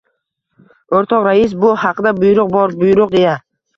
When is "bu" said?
1.65-1.73